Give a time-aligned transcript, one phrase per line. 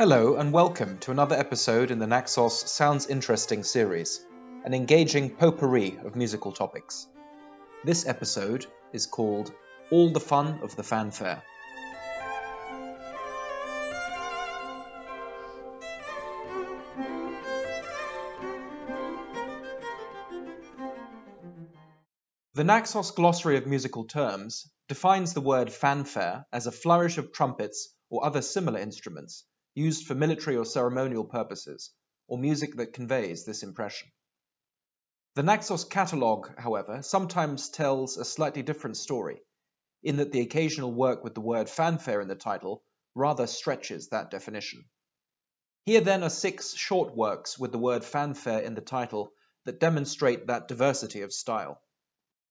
[0.00, 4.24] Hello, and welcome to another episode in the Naxos Sounds Interesting series,
[4.64, 7.06] an engaging potpourri of musical topics.
[7.84, 8.64] This episode
[8.94, 9.52] is called
[9.90, 11.42] All the Fun of the Fanfare.
[22.54, 27.94] The Naxos Glossary of Musical Terms defines the word fanfare as a flourish of trumpets
[28.08, 31.90] or other similar instruments used for military or ceremonial purposes,
[32.28, 34.08] or music that conveys this impression.
[35.34, 39.42] The Naxos catalogue, however, sometimes tells a slightly different story,
[40.02, 42.82] in that the occasional work with the word fanfare in the title
[43.14, 44.84] rather stretches that definition.
[45.84, 49.32] Here then are six short works with the word fanfare in the title
[49.64, 51.80] that demonstrate that diversity of style.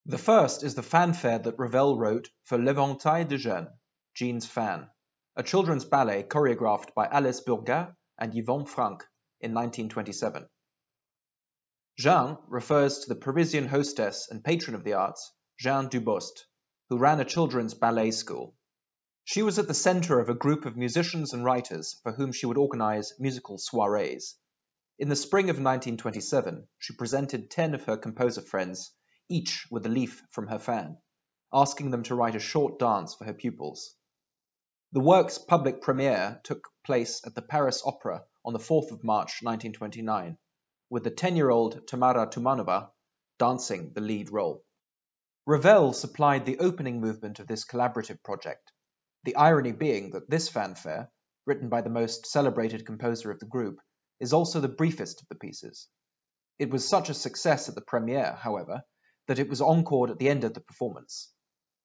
[0.05, 3.67] The first is the fanfare that Ravel wrote for L'Eventail de Jeanne,
[4.15, 4.89] Jean's Fan,
[5.35, 9.05] a children's ballet choreographed by Alice Bourgat and Yvonne Franck
[9.41, 10.47] in 1927.
[11.97, 16.45] Jeanne refers to the Parisian hostess and patron of the arts, Jeanne Dubost,
[16.89, 18.55] who ran a children's ballet school.
[19.23, 22.45] She was at the center of a group of musicians and writers for whom she
[22.45, 24.35] would organize musical soirees.
[24.97, 28.91] In the spring of 1927, she presented 10 of her composer friends
[29.29, 30.97] each with a leaf from her fan,
[31.53, 33.95] asking them to write a short dance for her pupils.
[34.91, 39.43] The work's public premiere took place at the Paris Opera on the 4th of March
[39.43, 40.35] 1929,
[40.89, 42.89] with the 10 year old Tamara Toumanova
[43.37, 44.65] dancing the lead role.
[45.45, 48.71] Ravel supplied the opening movement of this collaborative project,
[49.25, 51.11] the irony being that this fanfare,
[51.45, 53.79] written by the most celebrated composer of the group,
[54.19, 55.87] is also the briefest of the pieces.
[56.57, 58.81] It was such a success at the premiere, however,
[59.27, 61.31] that it was encored at the end of the performance.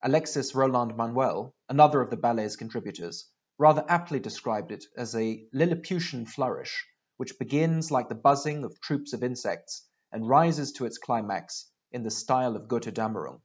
[0.07, 6.27] Alexis Roland Manuel, another of the ballet's contributors, rather aptly described it as a Lilliputian
[6.27, 6.85] flourish,
[7.17, 12.03] which begins like the buzzing of troops of insects and rises to its climax in
[12.03, 13.41] the style of Götterdämmerung.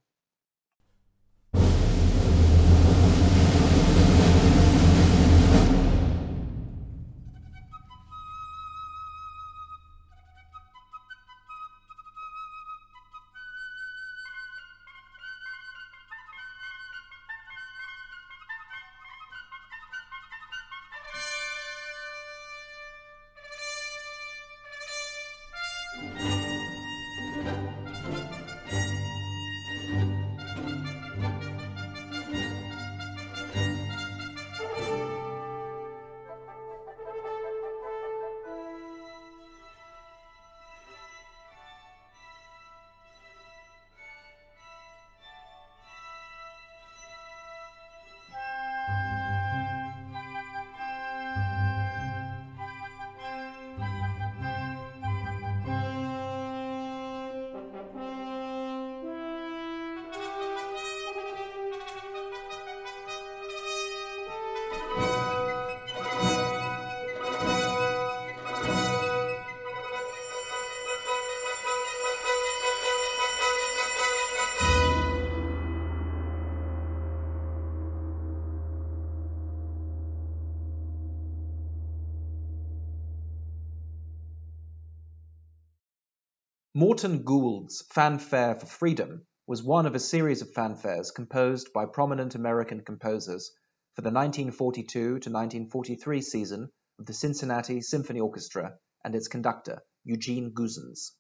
[86.81, 92.35] Morton Gould's Fanfare for Freedom was one of a series of fanfares composed by prominent
[92.35, 93.51] American composers
[93.95, 100.55] for the 1942 to 1943 season of the Cincinnati Symphony Orchestra and its conductor, Eugene
[100.55, 101.11] Goossens.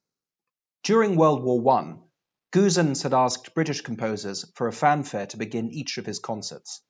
[0.82, 1.96] During World War I,
[2.52, 6.80] Goossens had asked British composers for a fanfare to begin each of his concerts.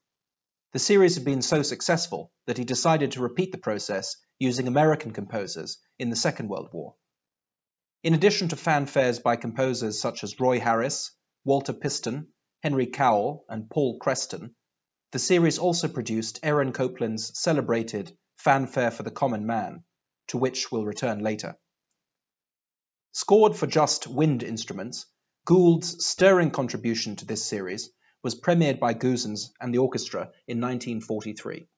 [0.75, 5.10] The series had been so successful that he decided to repeat the process using American
[5.10, 6.94] composers in the Second World War.
[8.03, 11.10] In addition to fanfares by composers such as Roy Harris,
[11.45, 12.33] Walter Piston,
[12.63, 14.57] Henry Cowell, and Paul Creston,
[15.13, 19.84] the series also produced Aaron Copland's celebrated Fanfare for the Common Man,
[20.28, 21.59] to which we'll return later.
[23.13, 25.04] Scored for just wind instruments,
[25.45, 27.91] Gould's stirring contribution to this series
[28.22, 31.69] was premiered by Goossens and the orchestra in 1943.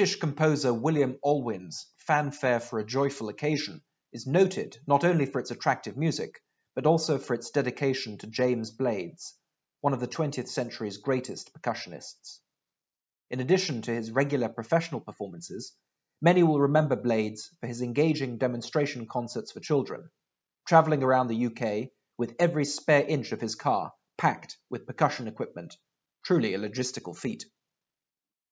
[0.00, 3.82] British composer William Alwyn's Fanfare for a Joyful Occasion
[4.14, 6.40] is noted not only for its attractive music,
[6.74, 9.36] but also for its dedication to James Blades,
[9.82, 12.38] one of the 20th century's greatest percussionists.
[13.28, 15.76] In addition to his regular professional performances,
[16.22, 20.08] many will remember Blades for his engaging demonstration concerts for children,
[20.66, 25.76] travelling around the UK with every spare inch of his car packed with percussion equipment,
[26.24, 27.44] truly a logistical feat.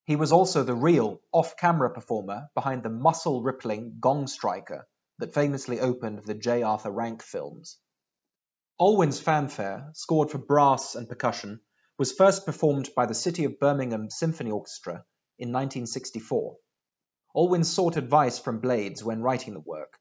[0.09, 4.89] He was also the real off camera performer behind the muscle rippling Gong Striker
[5.19, 6.63] that famously opened the J.
[6.63, 7.77] Arthur Rank films.
[8.81, 11.61] Alwyn's fanfare, scored for brass and percussion,
[11.99, 15.05] was first performed by the City of Birmingham Symphony Orchestra
[15.39, 16.57] in 1964.
[17.37, 19.99] Alwyn sought advice from Blades when writing the work.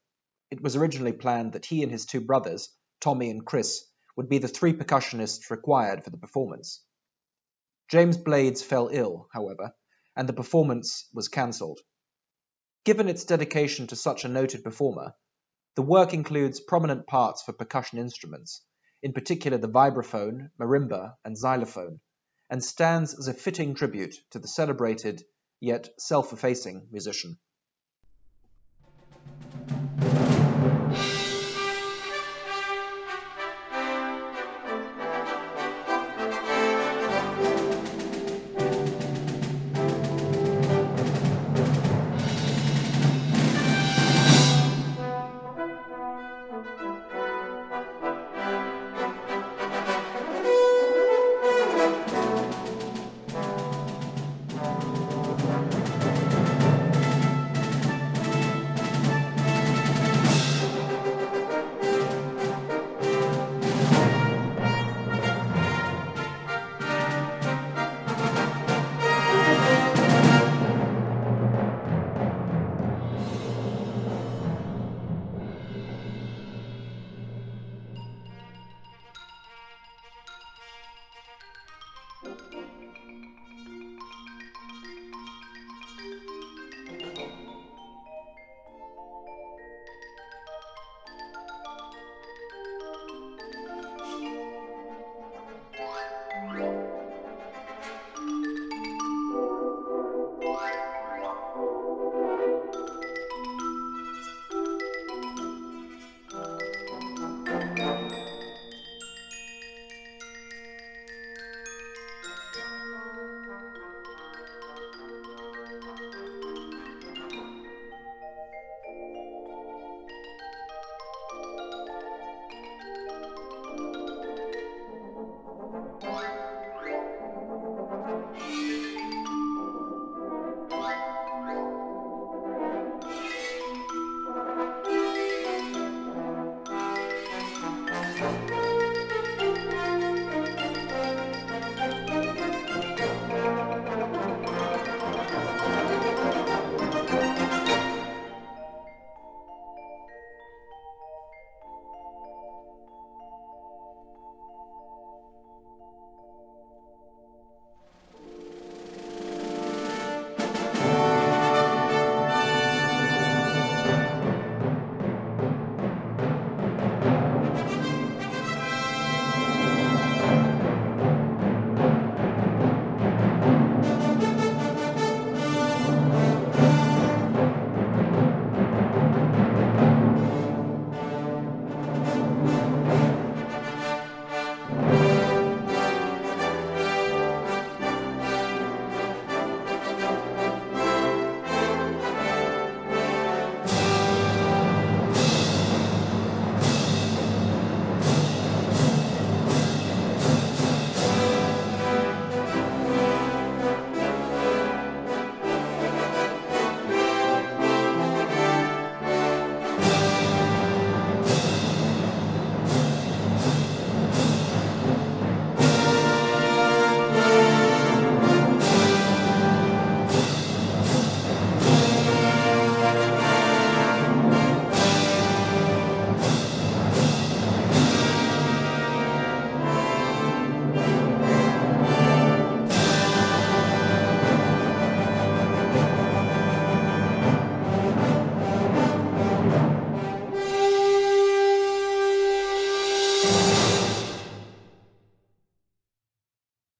[0.50, 3.84] It was originally planned that he and his two brothers, Tommy and Chris,
[4.16, 6.82] would be the three percussionists required for the performance.
[7.90, 9.74] James Blades fell ill, however,
[10.18, 11.78] and the performance was cancelled.
[12.84, 15.14] Given its dedication to such a noted performer,
[15.76, 18.62] the work includes prominent parts for percussion instruments,
[19.00, 22.00] in particular the vibraphone, marimba, and xylophone,
[22.50, 25.22] and stands as a fitting tribute to the celebrated,
[25.60, 27.38] yet self effacing musician.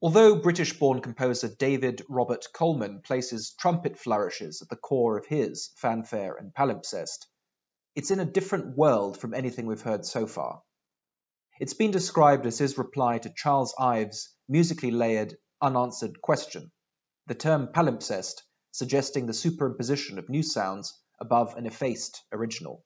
[0.00, 5.73] Although British born composer David Robert Coleman places trumpet flourishes at the core of his
[5.75, 7.26] fanfare and palimpsest,
[7.97, 10.62] it's in a different world from anything we've heard so far.
[11.59, 16.71] It's been described as his reply to Charles Ives' musically layered unanswered question,
[17.26, 22.85] the term palimpsest suggesting the superimposition of new sounds above an effaced original.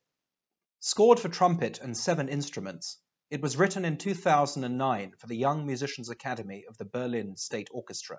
[0.80, 2.98] Scored for trumpet and seven instruments,
[3.32, 8.18] it was written in 2009 for the Young Musicians Academy of the Berlin State Orchestra.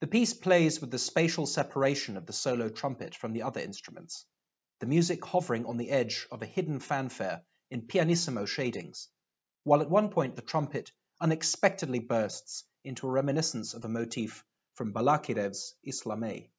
[0.00, 4.24] The piece plays with the spatial separation of the solo trumpet from the other instruments,
[4.78, 9.08] the music hovering on the edge of a hidden fanfare in pianissimo shadings,
[9.64, 14.92] while at one point the trumpet unexpectedly bursts into a reminiscence of a motif from
[14.92, 16.52] Balakirev's Islamey.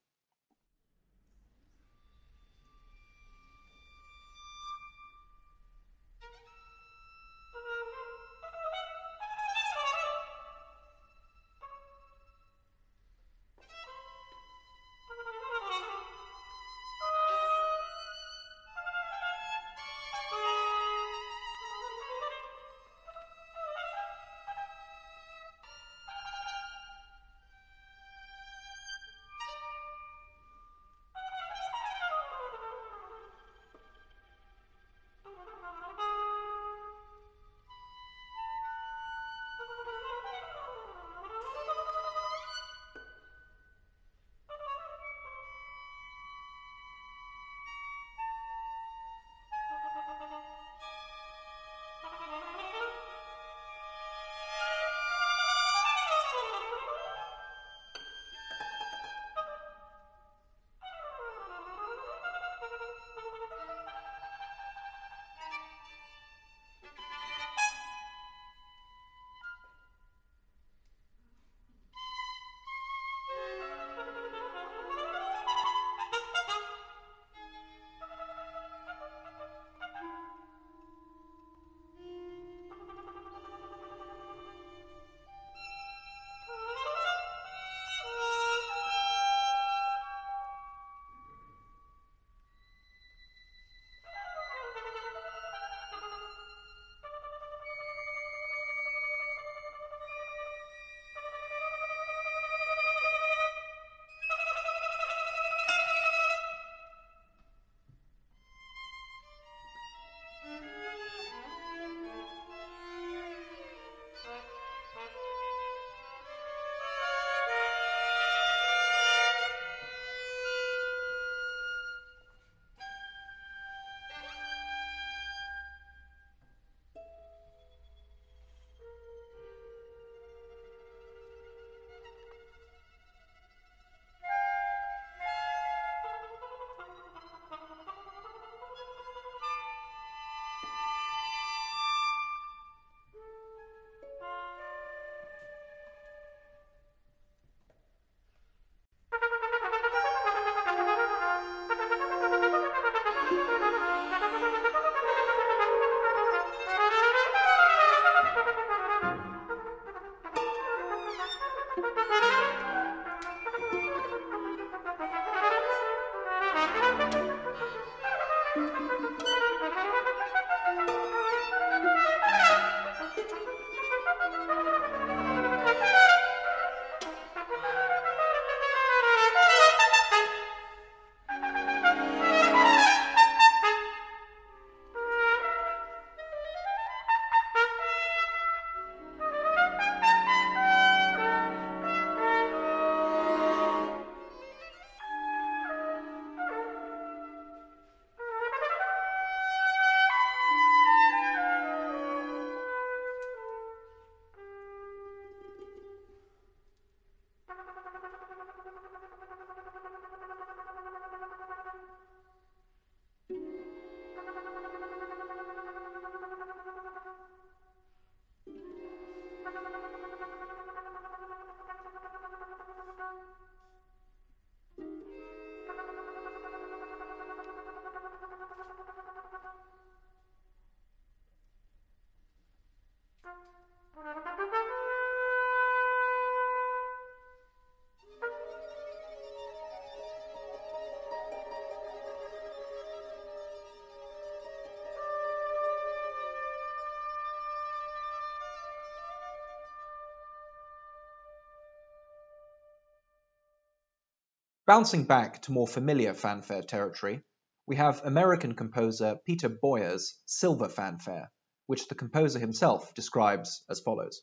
[254.66, 257.22] Bouncing back to more familiar fanfare territory,
[257.68, 261.30] we have American composer Peter Boyer's Silver Fanfare,
[261.66, 264.22] which the composer himself describes as follows.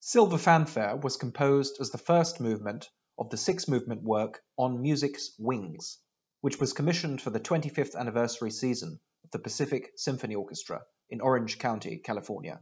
[0.00, 5.36] Silver Fanfare was composed as the first movement of the six movement work On Music's
[5.38, 6.00] Wings,
[6.40, 11.60] which was commissioned for the 25th anniversary season of the Pacific Symphony Orchestra in Orange
[11.60, 12.60] County, California.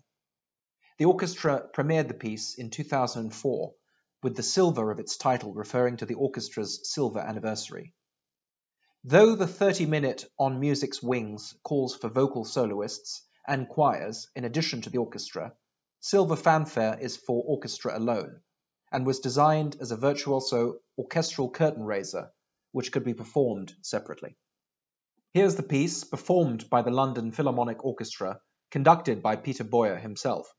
[0.99, 3.75] The orchestra premiered the piece in 2004
[4.23, 7.93] with the silver of its title referring to the orchestra's silver anniversary.
[9.05, 14.83] Though the 30 minute On Music's Wings calls for vocal soloists and choirs in addition
[14.83, 15.52] to the orchestra,
[16.00, 18.41] Silver Fanfare is for orchestra alone
[18.93, 22.31] and was designed as a virtuoso orchestral curtain raiser
[22.73, 24.37] which could be performed separately.
[25.33, 30.52] Here's the piece performed by the London Philharmonic Orchestra, conducted by Peter Boyer himself.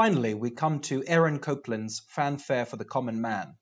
[0.00, 3.58] Finally, we come to Aaron Copland's Fanfare for the Common Man,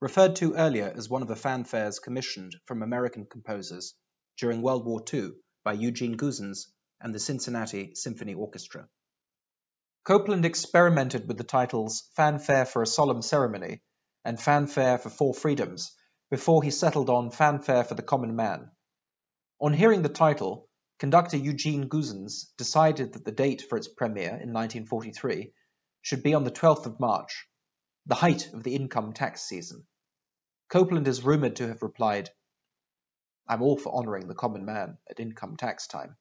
[0.00, 3.92] referred to earlier as one of the fanfares commissioned from American composers
[4.38, 5.32] during World War II
[5.64, 6.60] by Eugene Goossens
[6.98, 8.88] and the Cincinnati Symphony Orchestra.
[10.04, 13.82] Copland experimented with the titles Fanfare for a Solemn Ceremony
[14.24, 15.94] and Fanfare for Four Freedoms
[16.30, 18.70] before he settled on Fanfare for the Common Man.
[19.60, 24.54] On hearing the title, conductor Eugene Goossens decided that the date for its premiere in
[24.54, 25.52] 1943
[26.02, 27.46] should be on the 12th of March,
[28.06, 29.86] the height of the income tax season.
[30.68, 32.30] Copland is rumoured to have replied,
[33.48, 36.16] I'm all for honouring the common man at income tax time.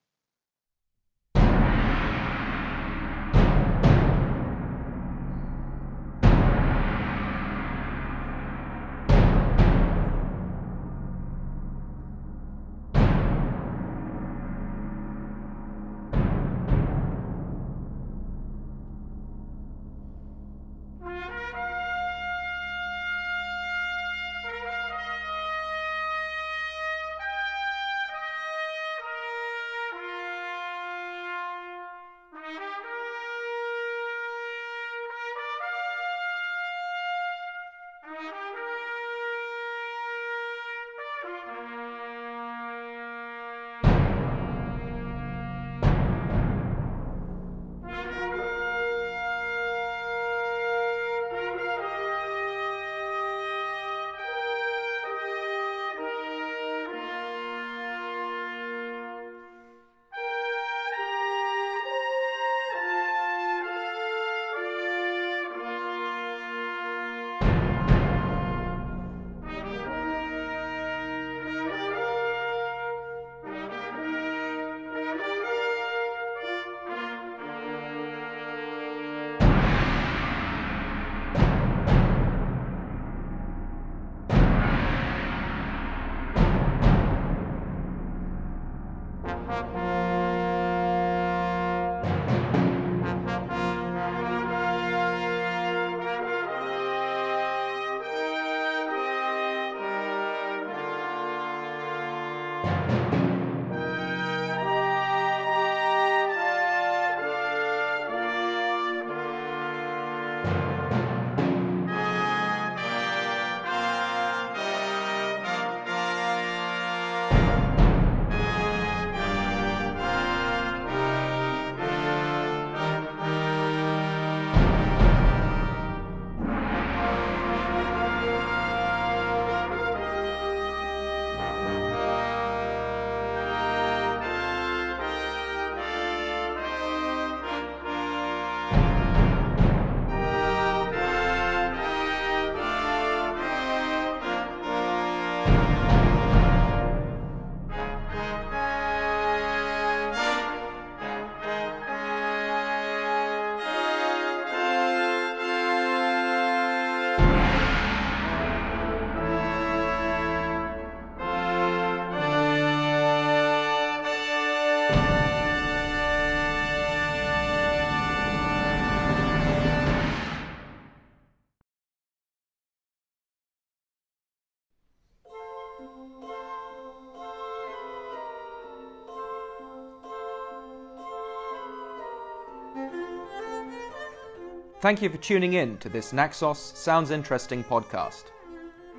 [184.82, 188.24] Thank you for tuning in to this Naxos Sounds Interesting podcast.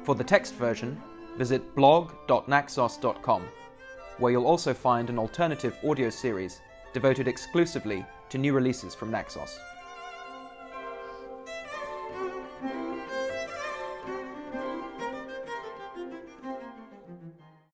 [0.05, 1.03] For the text version,
[1.37, 3.43] visit blog.naxos.com,
[4.19, 6.61] where you'll also find an alternative audio series
[6.93, 9.59] devoted exclusively to new releases from Naxos.